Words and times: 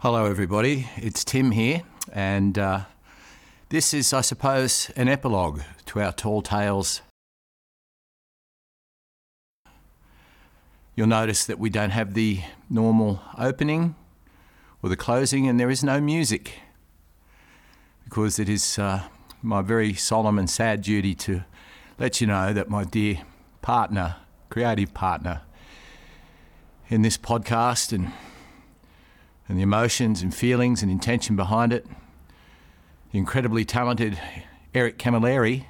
Hello, 0.00 0.26
everybody. 0.26 0.86
It's 0.96 1.24
Tim 1.24 1.50
here, 1.50 1.82
and 2.12 2.56
uh, 2.56 2.82
this 3.68 3.92
is, 3.92 4.12
I 4.12 4.20
suppose, 4.20 4.92
an 4.94 5.08
epilogue 5.08 5.62
to 5.86 6.00
our 6.00 6.12
Tall 6.12 6.40
Tales. 6.40 7.02
You'll 10.94 11.08
notice 11.08 11.44
that 11.46 11.58
we 11.58 11.68
don't 11.68 11.90
have 11.90 12.14
the 12.14 12.42
normal 12.70 13.20
opening 13.36 13.96
or 14.84 14.88
the 14.88 14.96
closing, 14.96 15.48
and 15.48 15.58
there 15.58 15.68
is 15.68 15.82
no 15.82 16.00
music 16.00 16.60
because 18.04 18.38
it 18.38 18.48
is 18.48 18.78
uh, 18.78 19.02
my 19.42 19.62
very 19.62 19.94
solemn 19.94 20.38
and 20.38 20.48
sad 20.48 20.82
duty 20.82 21.16
to 21.16 21.42
let 21.98 22.20
you 22.20 22.28
know 22.28 22.52
that 22.52 22.70
my 22.70 22.84
dear 22.84 23.22
partner, 23.62 24.14
creative 24.48 24.94
partner 24.94 25.40
in 26.88 27.02
this 27.02 27.18
podcast, 27.18 27.92
and 27.92 28.12
and 29.48 29.58
the 29.58 29.62
emotions 29.62 30.22
and 30.22 30.34
feelings 30.34 30.82
and 30.82 30.90
intention 30.90 31.34
behind 31.34 31.72
it. 31.72 31.86
The 33.12 33.18
incredibly 33.18 33.64
talented 33.64 34.18
Eric 34.74 34.98
Camilleri 34.98 35.64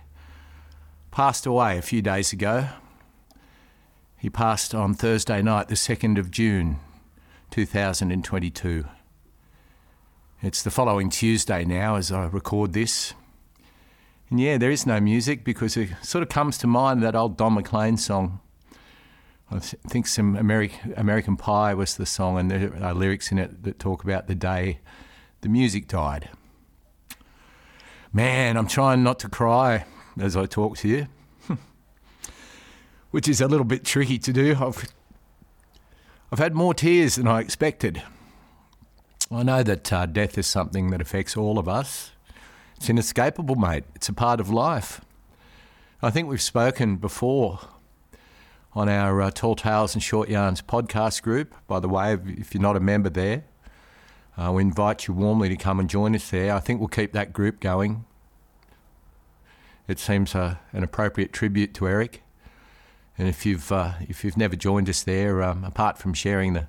passed 1.10 1.46
away 1.46 1.78
a 1.78 1.82
few 1.82 2.02
days 2.02 2.32
ago. 2.32 2.68
He 4.18 4.28
passed 4.28 4.74
on 4.74 4.94
Thursday 4.94 5.40
night, 5.42 5.68
the 5.68 5.76
2nd 5.76 6.18
of 6.18 6.30
June 6.30 6.78
2022. 7.50 8.84
It's 10.42 10.62
the 10.62 10.70
following 10.70 11.10
Tuesday 11.10 11.64
now 11.64 11.96
as 11.96 12.12
I 12.12 12.26
record 12.26 12.72
this. 12.72 13.14
And 14.30 14.38
yeah, 14.40 14.58
there 14.58 14.70
is 14.70 14.86
no 14.86 15.00
music 15.00 15.44
because 15.44 15.76
it 15.76 15.90
sort 16.02 16.22
of 16.22 16.28
comes 16.28 16.58
to 16.58 16.66
mind 16.66 17.02
that 17.02 17.16
old 17.16 17.36
Don 17.36 17.54
McLean 17.54 17.96
song, 17.96 18.40
I 19.50 19.60
think 19.60 20.06
some 20.06 20.36
American 20.36 20.92
American 20.96 21.36
Pie 21.36 21.72
was 21.74 21.96
the 21.96 22.04
song, 22.04 22.38
and 22.38 22.50
there 22.50 22.72
are 22.82 22.92
lyrics 22.92 23.32
in 23.32 23.38
it 23.38 23.62
that 23.62 23.78
talk 23.78 24.04
about 24.04 24.26
the 24.26 24.34
day 24.34 24.80
the 25.40 25.48
music 25.48 25.88
died. 25.88 26.28
Man, 28.12 28.56
I'm 28.56 28.66
trying 28.66 29.02
not 29.02 29.18
to 29.20 29.28
cry 29.28 29.86
as 30.20 30.36
I 30.36 30.46
talk 30.46 30.76
to 30.78 30.88
you, 30.88 31.06
which 33.10 33.26
is 33.26 33.40
a 33.40 33.48
little 33.48 33.64
bit 33.64 33.84
tricky 33.84 34.18
to 34.18 34.32
do. 34.32 34.54
I've 34.60 34.86
I've 36.30 36.38
had 36.38 36.54
more 36.54 36.74
tears 36.74 37.16
than 37.16 37.26
I 37.26 37.40
expected. 37.40 38.02
I 39.30 39.42
know 39.42 39.62
that 39.62 39.92
uh, 39.92 40.04
death 40.04 40.36
is 40.36 40.46
something 40.46 40.90
that 40.90 41.00
affects 41.00 41.36
all 41.36 41.58
of 41.58 41.68
us. 41.68 42.12
It's 42.76 42.90
inescapable, 42.90 43.56
mate. 43.56 43.84
It's 43.94 44.10
a 44.10 44.12
part 44.12 44.40
of 44.40 44.50
life. 44.50 45.00
I 46.02 46.10
think 46.10 46.28
we've 46.28 46.40
spoken 46.40 46.96
before 46.96 47.60
on 48.78 48.88
our 48.88 49.20
uh, 49.20 49.28
Tall 49.32 49.56
Tales 49.56 49.94
and 49.94 50.00
Short 50.00 50.28
Yarns 50.28 50.62
podcast 50.62 51.22
group. 51.22 51.52
By 51.66 51.80
the 51.80 51.88
way, 51.88 52.16
if 52.28 52.54
you're 52.54 52.62
not 52.62 52.76
a 52.76 52.80
member 52.80 53.10
there, 53.10 53.42
uh, 54.36 54.52
we 54.52 54.62
invite 54.62 55.08
you 55.08 55.14
warmly 55.14 55.48
to 55.48 55.56
come 55.56 55.80
and 55.80 55.90
join 55.90 56.14
us 56.14 56.30
there. 56.30 56.54
I 56.54 56.60
think 56.60 56.78
we'll 56.78 56.86
keep 56.86 57.10
that 57.10 57.32
group 57.32 57.58
going. 57.58 58.04
It 59.88 59.98
seems 59.98 60.32
uh, 60.32 60.58
an 60.72 60.84
appropriate 60.84 61.32
tribute 61.32 61.74
to 61.74 61.88
Eric. 61.88 62.22
And 63.18 63.26
if 63.26 63.44
you've 63.44 63.72
uh, 63.72 63.94
if 64.02 64.22
you've 64.22 64.36
never 64.36 64.54
joined 64.54 64.88
us 64.88 65.02
there, 65.02 65.42
um, 65.42 65.64
apart 65.64 65.98
from 65.98 66.14
sharing 66.14 66.52
the 66.52 66.68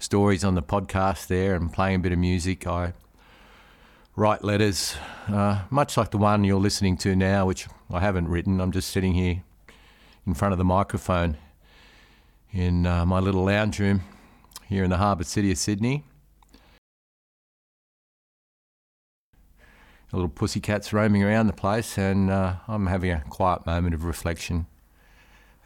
stories 0.00 0.42
on 0.42 0.56
the 0.56 0.62
podcast 0.62 1.28
there 1.28 1.54
and 1.54 1.72
playing 1.72 1.96
a 1.96 1.98
bit 2.00 2.10
of 2.10 2.18
music, 2.18 2.66
I 2.66 2.94
write 4.16 4.42
letters, 4.42 4.96
uh, 5.28 5.62
much 5.70 5.96
like 5.96 6.10
the 6.10 6.18
one 6.18 6.42
you're 6.42 6.58
listening 6.58 6.96
to 6.96 7.14
now, 7.14 7.46
which 7.46 7.68
I 7.92 8.00
haven't 8.00 8.26
written. 8.26 8.60
I'm 8.60 8.72
just 8.72 8.90
sitting 8.90 9.14
here 9.14 9.44
in 10.26 10.34
front 10.34 10.50
of 10.50 10.58
the 10.58 10.64
microphone 10.64 11.36
in 12.54 12.86
uh, 12.86 13.04
my 13.04 13.18
little 13.18 13.44
lounge 13.44 13.80
room 13.80 14.02
here 14.66 14.84
in 14.84 14.90
the 14.90 14.96
harbour 14.96 15.24
city 15.24 15.50
of 15.50 15.58
Sydney. 15.58 16.04
A 20.12 20.16
little 20.16 20.28
pussycats 20.28 20.92
roaming 20.92 21.24
around 21.24 21.48
the 21.48 21.52
place, 21.52 21.98
and 21.98 22.30
uh, 22.30 22.54
I'm 22.68 22.86
having 22.86 23.10
a 23.10 23.24
quiet 23.28 23.66
moment 23.66 23.94
of 23.94 24.04
reflection. 24.04 24.66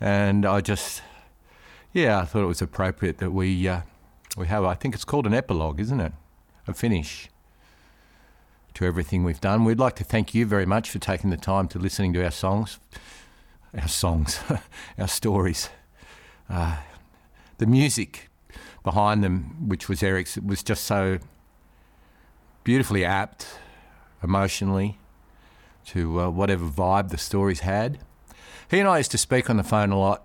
And 0.00 0.46
I 0.46 0.62
just, 0.62 1.02
yeah, 1.92 2.20
I 2.20 2.24
thought 2.24 2.44
it 2.44 2.46
was 2.46 2.62
appropriate 2.62 3.18
that 3.18 3.32
we 3.32 3.68
uh, 3.68 3.82
we 4.38 4.46
have. 4.46 4.64
I 4.64 4.72
think 4.72 4.94
it's 4.94 5.04
called 5.04 5.26
an 5.26 5.34
epilogue, 5.34 5.80
isn't 5.80 6.00
it? 6.00 6.12
A 6.66 6.72
finish 6.72 7.28
to 8.74 8.86
everything 8.86 9.24
we've 9.24 9.40
done. 9.40 9.64
We'd 9.64 9.78
like 9.78 9.96
to 9.96 10.04
thank 10.04 10.34
you 10.34 10.46
very 10.46 10.64
much 10.64 10.88
for 10.88 10.98
taking 10.98 11.28
the 11.28 11.36
time 11.36 11.68
to 11.68 11.78
listening 11.78 12.14
to 12.14 12.24
our 12.24 12.30
songs, 12.30 12.78
our 13.78 13.88
songs, 13.88 14.40
our 14.98 15.08
stories. 15.08 15.68
Uh, 16.48 16.76
the 17.58 17.66
music 17.66 18.30
behind 18.84 19.22
them, 19.22 19.68
which 19.68 19.88
was 19.88 20.02
Eric's, 20.02 20.36
was 20.38 20.62
just 20.62 20.84
so 20.84 21.18
beautifully 22.64 23.04
apt 23.04 23.46
emotionally 24.22 24.98
to 25.86 26.20
uh, 26.20 26.30
whatever 26.30 26.66
vibe 26.66 27.10
the 27.10 27.18
stories 27.18 27.60
had. 27.60 27.98
He 28.70 28.78
and 28.78 28.88
I 28.88 28.98
used 28.98 29.10
to 29.12 29.18
speak 29.18 29.48
on 29.48 29.56
the 29.56 29.62
phone 29.62 29.90
a 29.90 29.98
lot. 29.98 30.24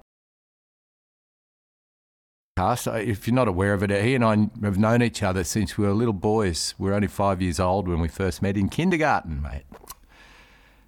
If 2.58 3.28
you're 3.28 3.34
not 3.34 3.48
aware 3.48 3.74
of 3.74 3.82
it, 3.82 4.04
he 4.04 4.14
and 4.14 4.24
I 4.24 4.50
have 4.64 4.78
known 4.78 5.02
each 5.02 5.24
other 5.24 5.44
since 5.44 5.78
we 5.78 5.86
were 5.86 5.94
little 5.94 6.14
boys. 6.14 6.76
We 6.78 6.90
were 6.90 6.96
only 6.96 7.08
five 7.08 7.42
years 7.42 7.60
old 7.60 7.88
when 7.88 8.00
we 8.00 8.08
first 8.08 8.42
met 8.42 8.58
in 8.58 8.70
kindergarten, 8.70 9.42
mate. 9.42 9.64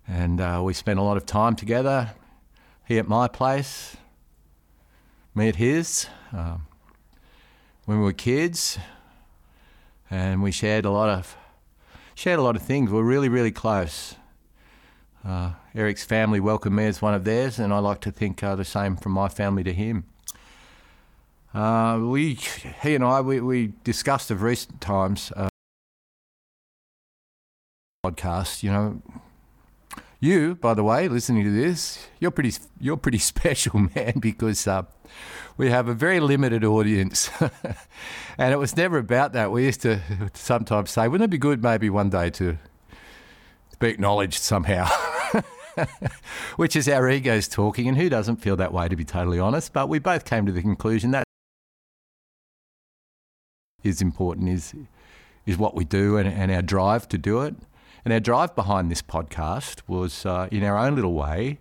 And 0.08 0.40
uh, 0.40 0.62
we 0.64 0.74
spent 0.74 1.00
a 1.00 1.02
lot 1.02 1.18
of 1.18 1.26
time 1.26 1.56
together. 1.56 2.12
He 2.86 3.00
at 3.00 3.08
my 3.08 3.28
place, 3.28 3.98
me 5.36 5.50
at 5.50 5.58
his 5.58 6.08
um, 6.32 6.66
when 7.86 8.00
we 8.00 8.04
were 8.04 8.14
kids, 8.14 8.80
and 10.10 10.42
we 10.42 10.52
shared 10.52 10.86
a 10.86 10.92
lot 10.92 11.10
of 11.10 11.36
shared 12.16 12.40
a 12.40 12.42
lot 12.42 12.56
of 12.56 12.62
things. 12.62 12.90
We 12.90 13.00
are 13.00 13.04
really 13.04 13.30
really 13.30 13.52
close. 13.52 14.16
Uh, 15.26 15.52
Eric's 15.74 16.06
family 16.06 16.40
welcomed 16.40 16.76
me 16.76 16.86
as 16.86 17.02
one 17.02 17.14
of 17.14 17.24
theirs, 17.24 17.60
and 17.60 17.74
I 17.74 17.80
like 17.80 18.00
to 18.02 18.12
think 18.12 18.44
uh, 18.44 18.56
the 18.56 18.64
same 18.64 18.96
from 18.96 19.12
my 19.12 19.28
family 19.28 19.64
to 19.64 19.74
him. 19.74 20.06
Uh, 21.54 22.00
we, 22.02 22.36
he 22.84 22.96
and 22.96 23.04
I, 23.04 23.22
we, 23.22 23.40
we 23.40 23.74
discussed 23.84 24.30
of 24.30 24.44
recent 24.44 24.82
times 24.82 25.32
uh, 25.36 25.50
podcast. 28.06 28.62
You 28.62 28.72
know, 28.72 29.02
you, 30.20 30.56
by 30.56 30.74
the 30.74 30.84
way, 30.84 31.08
listening 31.08 31.44
to 31.44 31.52
this, 31.52 32.08
you're 32.20 32.32
pretty, 32.32 32.54
you're 32.80 32.98
pretty 32.98 33.18
special, 33.34 33.80
man, 33.96 34.20
because 34.20 34.68
uh, 34.68 34.84
we 35.58 35.70
have 35.70 35.88
a 35.88 35.94
very 35.94 36.20
limited 36.20 36.64
audience, 36.64 37.30
and 38.38 38.54
it 38.54 38.58
was 38.58 38.76
never 38.76 38.98
about 38.98 39.34
that. 39.34 39.52
We 39.52 39.66
used 39.66 39.82
to 39.82 40.00
sometimes 40.34 40.92
say, 40.92 41.08
"Wouldn't 41.08 41.28
it 41.28 41.32
be 41.32 41.38
good, 41.38 41.64
maybe 41.64 41.90
one 41.90 42.10
day, 42.10 42.30
to, 42.32 42.54
to 42.54 43.78
be 43.80 43.90
acknowledged 43.90 44.42
somehow?" 44.42 44.90
Which 46.56 46.78
is 46.78 46.88
our 46.88 47.10
egos 47.10 47.50
talking, 47.50 47.88
and 47.88 47.98
who 47.98 48.08
doesn't 48.08 48.38
feel 48.38 48.56
that 48.56 48.72
way, 48.72 48.88
to 48.88 48.96
be 48.96 49.04
totally 49.04 49.40
honest? 49.40 49.74
But 49.74 49.90
we 49.90 50.00
both 50.00 50.24
came 50.24 50.46
to 50.46 50.52
the 50.52 50.62
conclusion 50.62 51.12
that 51.12 51.26
is 53.84 54.02
important 54.02 54.50
is 54.50 54.74
is 55.46 55.58
what 55.58 55.76
we 55.76 55.86
do 55.86 56.18
and, 56.18 56.28
and 56.28 56.52
our 56.52 56.62
drive 56.62 57.08
to 57.10 57.18
do 57.18 57.42
it. 57.42 57.56
And 58.06 58.14
our 58.14 58.20
drive 58.20 58.56
behind 58.56 58.92
this 58.92 59.02
podcast 59.02 59.82
was, 59.88 60.28
uh, 60.28 60.48
in 60.52 60.64
our 60.64 60.78
own 60.78 60.94
little 60.94 61.14
way, 61.14 61.58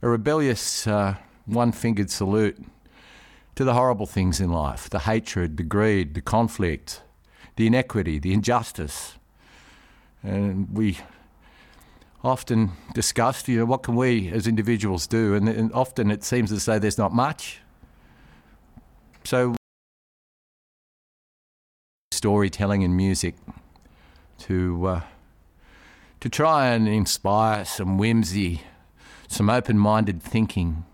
a 0.00 0.08
rebellious 0.08 0.86
uh, 0.86 1.16
one 1.44 1.72
fingered 1.72 2.10
salute 2.10 2.58
to 3.54 3.64
the 3.64 3.74
horrible 3.74 4.06
things 4.06 4.40
in 4.40 4.50
life 4.50 4.88
the 4.88 5.00
hatred, 5.00 5.58
the 5.58 5.62
greed, 5.62 6.14
the 6.14 6.22
conflict, 6.22 7.02
the 7.56 7.66
inequity, 7.66 8.18
the 8.18 8.32
injustice. 8.32 9.18
And 10.22 10.70
we 10.72 10.96
often 12.24 12.72
discussed, 12.94 13.46
you 13.46 13.58
know, 13.58 13.66
what 13.66 13.82
can 13.82 13.94
we 13.94 14.30
as 14.30 14.46
individuals 14.46 15.06
do? 15.06 15.34
And, 15.34 15.50
and 15.50 15.70
often 15.74 16.10
it 16.10 16.24
seems 16.24 16.50
as 16.50 16.64
though 16.64 16.78
there's 16.78 16.96
not 16.96 17.12
much. 17.12 17.60
So, 19.24 19.54
storytelling 22.10 22.84
and 22.84 22.96
music 22.96 23.34
to. 24.38 24.86
Uh, 24.86 25.00
to 26.20 26.28
try 26.28 26.68
and 26.68 26.88
inspire 26.88 27.64
some 27.64 27.98
whimsy, 27.98 28.62
some 29.28 29.48
open 29.48 29.78
minded 29.78 30.22
thinking, 30.22 30.84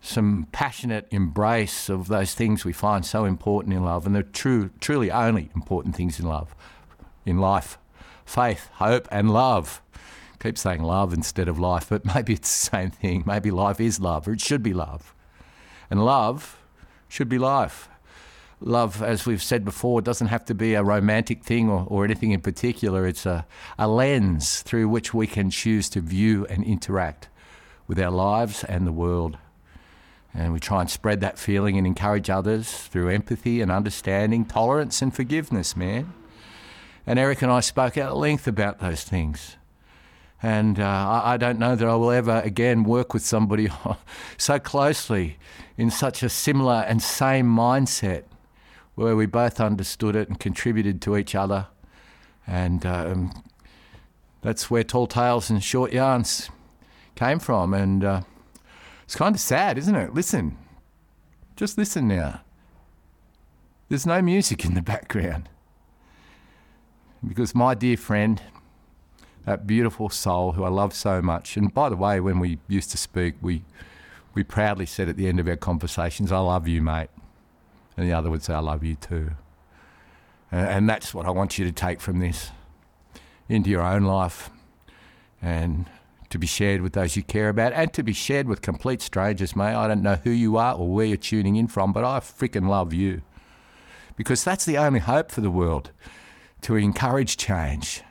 some 0.00 0.46
passionate 0.52 1.06
embrace 1.10 1.88
of 1.88 2.08
those 2.08 2.34
things 2.34 2.64
we 2.64 2.72
find 2.72 3.04
so 3.04 3.24
important 3.24 3.74
in 3.74 3.84
love 3.84 4.06
and 4.06 4.14
the 4.14 4.22
true, 4.22 4.70
truly 4.80 5.10
only 5.10 5.50
important 5.54 5.94
things 5.94 6.18
in 6.18 6.26
love, 6.26 6.54
in 7.26 7.38
life 7.38 7.78
faith, 8.24 8.70
hope, 8.74 9.08
and 9.10 9.28
love. 9.32 9.82
keep 10.38 10.56
saying 10.56 10.82
love 10.82 11.12
instead 11.12 11.48
of 11.48 11.58
life, 11.58 11.88
but 11.88 12.04
maybe 12.14 12.32
it's 12.34 12.48
the 12.48 12.70
same 12.70 12.90
thing. 12.90 13.24
Maybe 13.26 13.50
life 13.50 13.80
is 13.80 13.98
love, 13.98 14.28
or 14.28 14.32
it 14.32 14.40
should 14.40 14.62
be 14.62 14.72
love. 14.72 15.14
And 15.90 16.04
love 16.04 16.58
should 17.08 17.28
be 17.28 17.38
life 17.38 17.88
love, 18.60 19.02
as 19.02 19.26
we've 19.26 19.42
said 19.42 19.64
before, 19.64 20.02
doesn't 20.02 20.28
have 20.28 20.44
to 20.46 20.54
be 20.54 20.74
a 20.74 20.82
romantic 20.82 21.42
thing 21.42 21.68
or, 21.68 21.86
or 21.88 22.04
anything 22.04 22.32
in 22.32 22.40
particular. 22.40 23.06
It's 23.06 23.26
a, 23.26 23.46
a 23.78 23.88
lens 23.88 24.62
through 24.62 24.88
which 24.88 25.14
we 25.14 25.26
can 25.26 25.50
choose 25.50 25.88
to 25.90 26.00
view 26.00 26.46
and 26.46 26.62
interact 26.64 27.28
with 27.86 27.98
our 27.98 28.10
lives 28.10 28.62
and 28.64 28.86
the 28.86 28.92
world. 28.92 29.38
And 30.32 30.52
we 30.52 30.60
try 30.60 30.80
and 30.80 30.90
spread 30.90 31.20
that 31.20 31.38
feeling 31.38 31.76
and 31.76 31.86
encourage 31.86 32.30
others 32.30 32.70
through 32.70 33.08
empathy 33.08 33.60
and 33.60 33.70
understanding, 33.70 34.44
tolerance 34.44 35.02
and 35.02 35.14
forgiveness, 35.14 35.76
man. 35.76 36.12
And 37.06 37.18
Eric 37.18 37.42
and 37.42 37.50
I 37.50 37.60
spoke 37.60 37.96
at 37.96 38.16
length 38.16 38.46
about 38.46 38.78
those 38.78 39.02
things. 39.02 39.56
And 40.42 40.78
uh, 40.78 40.84
I, 40.84 41.34
I 41.34 41.36
don't 41.36 41.58
know 41.58 41.74
that 41.74 41.86
I 41.86 41.94
will 41.96 42.12
ever 42.12 42.40
again 42.44 42.84
work 42.84 43.12
with 43.12 43.24
somebody 43.24 43.68
so 44.38 44.58
closely 44.58 45.38
in 45.76 45.90
such 45.90 46.22
a 46.22 46.28
similar 46.28 46.84
and 46.86 47.02
same 47.02 47.46
mindset 47.46 48.24
where 49.00 49.16
we 49.16 49.24
both 49.24 49.60
understood 49.60 50.14
it 50.14 50.28
and 50.28 50.38
contributed 50.38 51.00
to 51.00 51.16
each 51.16 51.34
other. 51.34 51.68
And 52.46 52.84
um, 52.84 53.42
that's 54.42 54.70
where 54.70 54.84
Tall 54.84 55.06
Tales 55.06 55.48
and 55.48 55.64
Short 55.64 55.92
Yarns 55.92 56.50
came 57.14 57.38
from. 57.38 57.72
And 57.72 58.04
uh, 58.04 58.20
it's 59.04 59.16
kind 59.16 59.34
of 59.34 59.40
sad, 59.40 59.78
isn't 59.78 59.94
it? 59.94 60.12
Listen, 60.12 60.58
just 61.56 61.78
listen 61.78 62.08
now. 62.08 62.42
There's 63.88 64.04
no 64.04 64.20
music 64.20 64.66
in 64.66 64.74
the 64.74 64.82
background. 64.82 65.48
Because 67.26 67.54
my 67.54 67.74
dear 67.74 67.96
friend, 67.96 68.42
that 69.46 69.66
beautiful 69.66 70.10
soul 70.10 70.52
who 70.52 70.64
I 70.64 70.68
love 70.68 70.92
so 70.92 71.22
much, 71.22 71.56
and 71.56 71.72
by 71.72 71.88
the 71.88 71.96
way, 71.96 72.20
when 72.20 72.38
we 72.38 72.58
used 72.68 72.90
to 72.90 72.98
speak, 72.98 73.36
we, 73.40 73.62
we 74.34 74.44
proudly 74.44 74.84
said 74.84 75.08
at 75.08 75.16
the 75.16 75.26
end 75.26 75.40
of 75.40 75.48
our 75.48 75.56
conversations, 75.56 76.30
I 76.30 76.38
love 76.38 76.68
you, 76.68 76.82
mate. 76.82 77.08
And 77.96 78.08
the 78.08 78.12
other 78.12 78.30
would 78.30 78.42
say, 78.42 78.54
I 78.54 78.60
love 78.60 78.84
you 78.84 78.96
too. 78.96 79.32
And, 80.52 80.88
that's 80.88 81.14
what 81.14 81.26
I 81.26 81.30
want 81.30 81.58
you 81.58 81.64
to 81.64 81.72
take 81.72 82.00
from 82.00 82.18
this 82.18 82.50
into 83.48 83.70
your 83.70 83.82
own 83.82 84.02
life 84.02 84.50
and 85.40 85.86
to 86.30 86.38
be 86.38 86.46
shared 86.46 86.80
with 86.80 86.92
those 86.92 87.16
you 87.16 87.22
care 87.22 87.48
about 87.48 87.72
and 87.72 87.92
to 87.92 88.02
be 88.02 88.12
shared 88.12 88.48
with 88.48 88.62
complete 88.62 89.00
strangers, 89.00 89.54
mate. 89.54 89.74
I 89.74 89.86
don't 89.86 90.02
know 90.02 90.16
who 90.16 90.30
you 90.30 90.56
are 90.56 90.74
or 90.74 90.88
where 90.88 91.06
you're 91.06 91.16
tuning 91.16 91.56
in 91.56 91.68
from, 91.68 91.92
but 91.92 92.04
I 92.04 92.18
freaking 92.20 92.68
love 92.68 92.92
you. 92.92 93.22
Because 94.16 94.42
that's 94.44 94.64
the 94.64 94.76
only 94.76 95.00
hope 95.00 95.30
for 95.30 95.40
the 95.40 95.50
world 95.50 95.90
to 96.62 96.76
encourage 96.76 97.36
change 97.36 98.02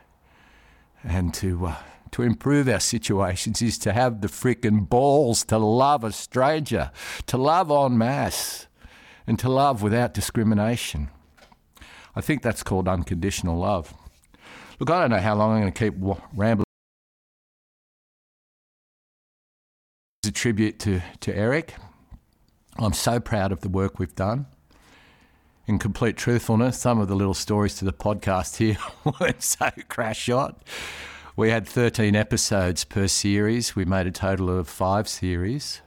and 1.04 1.34
to, 1.36 1.68
uh, 1.68 1.76
to 2.12 2.24
improve 2.24 2.68
our 2.68 2.80
situations 2.80 3.62
is 3.62 3.78
to 3.80 3.94
have 3.94 4.22
the 4.22 4.28
freaking 4.28 4.90
balls 4.90 5.44
to 5.46 5.58
love 5.58 6.04
a 6.04 6.12
stranger, 6.12 6.92
to 7.28 7.38
love 7.38 7.72
en 7.72 7.98
masse, 7.98 8.68
and 9.30 9.38
to 9.38 9.48
love 9.48 9.84
without 9.84 10.12
discrimination. 10.12 11.08
I 12.16 12.20
think 12.20 12.42
that's 12.42 12.64
called 12.64 12.88
unconditional 12.88 13.60
love. 13.60 13.94
Look, 14.80 14.90
I 14.90 15.00
don't 15.00 15.12
know 15.12 15.20
how 15.20 15.36
long 15.36 15.52
I'm 15.52 15.62
going 15.62 15.72
to 15.72 15.80
keep 15.80 15.94
rambling. 16.34 16.66
It's 20.24 20.30
a 20.30 20.32
tribute 20.32 20.80
to, 20.80 21.02
to 21.20 21.38
Eric. 21.38 21.76
I'm 22.80 22.94
so 22.94 23.20
proud 23.20 23.52
of 23.52 23.62
the 23.62 23.70
work 23.70 24.00
we've 24.00 24.16
done. 24.16 24.48
In 25.68 25.78
complete 25.78 26.18
truthfulness, 26.18 26.80
some 26.80 27.00
of 27.00 27.08
the 27.08 27.16
little 27.16 27.36
stories 27.36 27.76
to 27.76 27.86
the 27.86 27.94
podcast 27.94 28.58
here 28.58 28.78
weren't 29.22 29.44
so 29.44 29.70
crash 29.90 30.18
shot. 30.18 30.64
We 31.36 31.52
had 31.52 31.68
13 31.68 32.16
episodes 32.16 32.84
per 32.84 33.08
series. 33.08 33.76
We 33.76 33.86
made 33.86 34.08
a 34.08 34.12
total 34.12 34.50
of 34.50 34.68
five 34.68 35.08
series. 35.08 35.82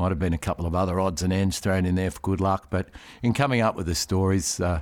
Might 0.00 0.12
have 0.12 0.18
been 0.18 0.32
a 0.32 0.38
couple 0.38 0.64
of 0.64 0.74
other 0.74 0.98
odds 0.98 1.20
and 1.20 1.30
ends 1.30 1.58
thrown 1.58 1.84
in 1.84 1.94
there 1.94 2.10
for 2.10 2.20
good 2.20 2.40
luck, 2.40 2.68
but 2.70 2.88
in 3.22 3.34
coming 3.34 3.60
up 3.60 3.76
with 3.76 3.84
the 3.84 3.94
stories, 3.94 4.58
uh, 4.58 4.80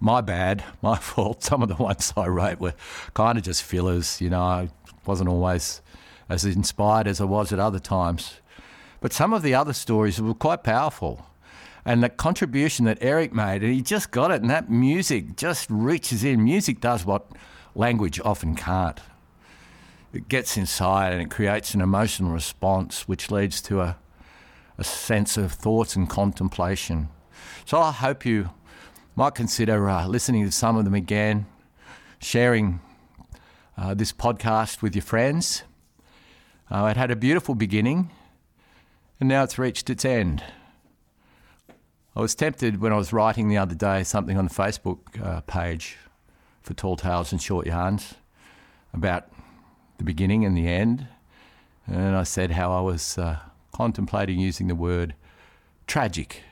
my 0.00 0.22
bad, 0.22 0.64
my 0.82 0.96
fault. 0.96 1.42
Some 1.42 1.60
of 1.60 1.68
the 1.68 1.74
ones 1.74 2.10
I 2.16 2.26
wrote 2.28 2.58
were 2.58 2.72
kind 3.12 3.36
of 3.36 3.44
just 3.44 3.62
fillers. 3.62 4.18
You 4.18 4.30
know, 4.30 4.40
I 4.40 4.70
wasn't 5.04 5.28
always 5.28 5.82
as 6.30 6.46
inspired 6.46 7.06
as 7.06 7.20
I 7.20 7.24
was 7.24 7.52
at 7.52 7.58
other 7.58 7.78
times. 7.78 8.40
But 9.02 9.12
some 9.12 9.34
of 9.34 9.42
the 9.42 9.54
other 9.54 9.74
stories 9.74 10.22
were 10.22 10.32
quite 10.32 10.64
powerful. 10.64 11.26
And 11.84 12.02
the 12.02 12.08
contribution 12.08 12.86
that 12.86 12.96
Eric 13.02 13.34
made, 13.34 13.62
and 13.62 13.74
he 13.74 13.82
just 13.82 14.10
got 14.10 14.30
it, 14.30 14.40
and 14.40 14.48
that 14.48 14.70
music 14.70 15.36
just 15.36 15.68
reaches 15.68 16.24
in. 16.24 16.42
Music 16.42 16.80
does 16.80 17.04
what 17.04 17.26
language 17.74 18.18
often 18.24 18.56
can't. 18.56 19.00
It 20.14 20.30
gets 20.30 20.56
inside 20.56 21.12
and 21.12 21.20
it 21.20 21.30
creates 21.30 21.74
an 21.74 21.82
emotional 21.82 22.30
response, 22.30 23.06
which 23.06 23.30
leads 23.30 23.60
to 23.60 23.82
a, 23.82 23.96
a 24.78 24.84
sense 24.84 25.36
of 25.36 25.52
thoughts 25.52 25.96
and 25.96 26.08
contemplation. 26.08 27.08
So 27.64 27.80
I 27.80 27.92
hope 27.92 28.24
you 28.26 28.50
might 29.14 29.34
consider 29.34 29.88
uh, 29.88 30.06
listening 30.06 30.44
to 30.44 30.52
some 30.52 30.76
of 30.76 30.84
them 30.84 30.94
again, 30.94 31.46
sharing 32.20 32.80
uh, 33.76 33.94
this 33.94 34.12
podcast 34.12 34.82
with 34.82 34.94
your 34.94 35.02
friends. 35.02 35.62
Uh, 36.70 36.88
it 36.90 36.96
had 36.96 37.10
a 37.10 37.16
beautiful 37.16 37.54
beginning, 37.54 38.10
and 39.20 39.28
now 39.28 39.42
it's 39.42 39.58
reached 39.58 39.88
its 39.88 40.04
end. 40.04 40.42
I 42.14 42.20
was 42.20 42.34
tempted 42.34 42.80
when 42.80 42.92
I 42.92 42.96
was 42.96 43.12
writing 43.12 43.48
the 43.48 43.58
other 43.58 43.74
day 43.74 44.02
something 44.02 44.38
on 44.38 44.46
the 44.46 44.54
Facebook 44.54 44.98
uh, 45.22 45.42
page 45.42 45.98
for 46.62 46.74
Tall 46.74 46.96
Tales 46.96 47.30
and 47.30 47.40
Short 47.40 47.66
Yarns 47.66 48.14
about 48.92 49.28
the 49.98 50.04
beginning 50.04 50.44
and 50.44 50.56
the 50.56 50.66
end. 50.66 51.06
And 51.86 52.16
I 52.16 52.24
said 52.24 52.50
how 52.52 52.72
I 52.72 52.80
was 52.80 53.18
uh, 53.18 53.38
contemplating 53.72 54.38
using 54.38 54.68
the 54.68 54.74
word 54.74 55.14
tragic 55.86 56.42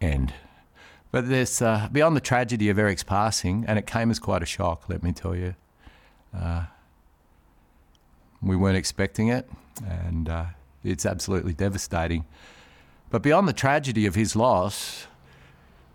end. 0.00 0.32
But 1.10 1.28
there's 1.28 1.60
uh, 1.60 1.88
beyond 1.90 2.16
the 2.16 2.20
tragedy 2.20 2.68
of 2.68 2.78
Eric's 2.78 3.02
passing, 3.02 3.64
and 3.66 3.78
it 3.78 3.86
came 3.86 4.10
as 4.10 4.18
quite 4.18 4.42
a 4.42 4.46
shock, 4.46 4.88
let 4.88 5.02
me 5.02 5.12
tell 5.12 5.34
you. 5.34 5.54
Uh, 6.36 6.66
we 8.40 8.56
weren't 8.56 8.76
expecting 8.76 9.28
it, 9.28 9.50
and 9.84 10.28
uh, 10.28 10.46
it's 10.84 11.04
absolutely 11.04 11.52
devastating. 11.52 12.24
But 13.10 13.22
beyond 13.22 13.48
the 13.48 13.52
tragedy 13.52 14.06
of 14.06 14.14
his 14.14 14.36
loss, 14.36 15.08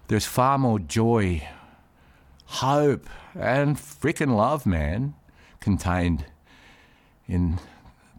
there's 0.08 0.26
far 0.26 0.58
more 0.58 0.80
joy, 0.80 1.48
hope, 2.46 3.08
and 3.34 3.78
freaking 3.78 4.36
love, 4.36 4.66
man, 4.66 5.16
contained 5.60 6.26
in 7.28 7.58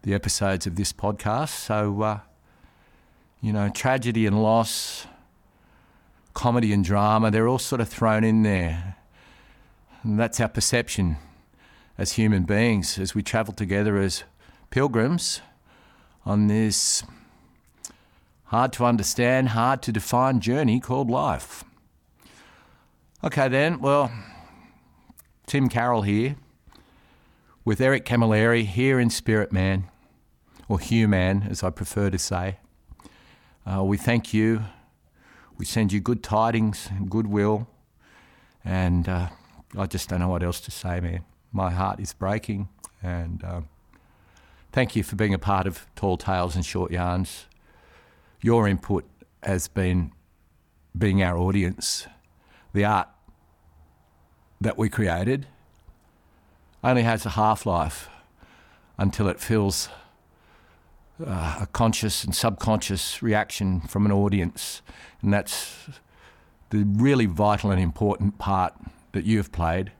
the 0.07 0.15
episodes 0.15 0.69
of 0.69 0.77
this 0.77 0.93
podcast. 0.93 1.49
So, 1.49 2.01
uh, 2.01 2.21
you 3.41 3.53
know, 3.53 3.69
tragedy 3.69 4.25
and 4.25 4.41
loss 4.41 5.05
comedy 6.33 6.73
and 6.73 6.85
drama, 6.85 7.33
they're 7.33 7.49
all 7.49 7.59
sort 7.59 7.81
of 7.81 7.89
thrown 7.89 8.23
in 8.23 8.45
there. 8.45 8.97
And 10.05 10.17
that's 10.17 10.39
our 10.39 10.49
perception 10.49 11.17
as 11.99 12.13
human 12.13 12.45
beings 12.45 13.01
as 13.01 13.17
we 13.17 13.23
travel 13.25 13.53
together 13.53 13.99
as 13.99 14.23
pilgrims 14.71 15.41
on 16.25 16.47
this 16.47 17.03
hard 18.45 18.73
to 18.75 18.85
understand, 18.85 19.49
hard 19.49 19.83
to 19.83 19.91
define 19.91 20.39
journey 20.39 20.79
called 20.79 21.11
life. 21.11 21.65
Okay, 23.25 23.49
then, 23.49 23.81
well, 23.81 24.13
Tim 25.49 25.69
Carroll 25.69 26.03
here 26.03 26.37
with 27.65 27.81
Eric 27.81 28.05
Camilleri 28.05 28.65
here 28.65 29.01
in 29.01 29.11
Spirit 29.11 29.53
Man, 29.53 29.89
or 30.69 30.79
human, 30.79 31.45
as 31.45 31.63
I 31.63 31.71
prefer 31.71 32.11
to 32.11 32.19
say. 32.19 32.59
Uh, 33.67 33.83
we 33.85 33.97
thank 33.97 34.33
you 34.33 34.65
we 35.59 35.65
send 35.65 35.93
you 35.93 36.01
good 36.01 36.23
tidings 36.23 36.89
and 36.91 37.09
goodwill. 37.09 37.67
And 38.65 39.09
uh, 39.09 39.29
I 39.77 39.87
just 39.87 40.09
don't 40.09 40.21
know 40.21 40.29
what 40.29 40.43
else 40.43 40.61
to 40.61 40.71
say, 40.71 41.01
man. 41.01 41.25
My 41.53 41.71
heart 41.71 42.01
is 42.01 42.13
breaking. 42.13 42.69
And 43.03 43.43
uh, 43.43 43.61
thank 44.73 44.97
you 44.97 45.03
for 45.03 45.17
being 45.17 45.33
a 45.33 45.39
part 45.39 45.67
of 45.67 45.87
Tall 45.97 46.17
Tales 46.17 46.57
and 46.57 46.65
Short 46.65 46.91
Yarns. 46.91 47.47
Your 48.43 48.69
input 48.69 49.05
has 49.43 49.69
been 49.69 50.13
being 50.97 51.23
our 51.23 51.39
audience. 51.39 52.07
The 52.75 52.85
art 52.85 53.09
that 54.61 54.77
we 54.77 54.89
created 54.89 55.47
only 56.85 57.03
has 57.03 57.25
a 57.25 57.31
half 57.31 57.65
life 57.65 58.09
until 58.99 59.29
it 59.29 59.41
fills 59.41 59.89
uh, 61.25 61.59
a 61.63 61.67
conscious 61.73 62.25
and 62.25 62.35
subconscious 62.35 63.23
reaction 63.23 63.81
from 63.81 64.05
an 64.07 64.13
audience. 64.13 64.83
And 65.23 65.33
that's 65.33 65.89
the 66.71 66.85
really 66.85 67.27
vital 67.27 67.71
and 67.71 67.81
important 67.81 68.39
part 68.39 68.75
that 69.13 69.25
you 69.25 69.39
have 69.39 69.53
played 69.53 69.93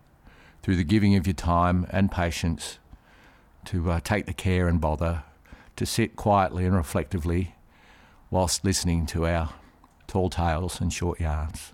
through 0.63 0.77
the 0.77 0.85
giving 0.85 1.15
of 1.17 1.27
your 1.27 1.35
time 1.35 1.87
and 1.91 2.11
patience 2.11 2.79
to 3.67 3.91
uh, 3.91 4.01
take 4.01 4.27
the 4.27 4.35
care 4.35 4.69
and 4.69 4.81
bother 4.81 5.23
to 5.77 5.87
sit 5.87 6.17
quietly 6.17 6.65
and 6.65 6.75
reflectively 6.75 7.55
whilst 8.31 8.65
listening 8.65 9.07
to 9.07 9.27
our 9.27 9.51
tall 10.07 10.29
tales 10.29 10.81
and 10.81 10.93
short 10.93 11.21
yarns. 11.21 11.73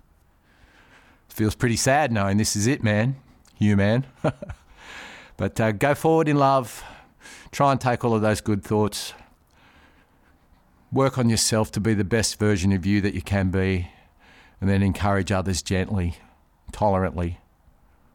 Feels 1.29 1.55
pretty 1.55 1.77
sad 1.77 2.11
knowing 2.11 2.37
this 2.37 2.55
is 2.55 2.67
it, 2.67 2.83
man. 2.83 3.15
You, 3.57 3.75
man. 3.75 4.05
but 5.37 5.59
uh, 5.59 5.71
go 5.71 5.95
forward 5.95 6.27
in 6.27 6.37
love. 6.37 6.83
Try 7.51 7.71
and 7.71 7.81
take 7.81 8.03
all 8.03 8.13
of 8.13 8.21
those 8.21 8.41
good 8.41 8.63
thoughts 8.63 9.13
work 10.93 11.17
on 11.17 11.29
yourself 11.29 11.71
to 11.71 11.79
be 11.79 11.93
the 11.93 12.03
best 12.03 12.37
version 12.37 12.71
of 12.71 12.85
you 12.85 13.01
that 13.01 13.15
you 13.15 13.21
can 13.21 13.49
be, 13.49 13.89
and 14.61 14.69
then 14.69 14.83
encourage 14.83 15.31
others 15.31 15.61
gently, 15.61 16.17
tolerantly, 16.71 17.39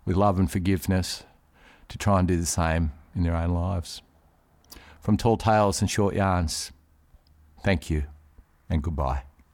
with 0.05 0.17
love 0.17 0.39
and 0.39 0.51
forgiveness 0.51 1.25
to 1.89 1.99
try 1.99 2.19
and 2.21 2.29
do 2.29 2.37
the 2.37 2.47
same 2.47 2.93
in 3.15 3.25
their 3.25 3.37
own 3.37 3.51
lives. 3.51 4.01
From 5.01 5.17
Tall 5.17 5.37
Tales 5.37 5.81
and 5.81 5.91
Short 5.91 6.15
Yarns, 6.15 6.73
thank 7.65 7.91
you. 7.91 8.05
and 8.71 8.83
goodbye. 8.83 9.23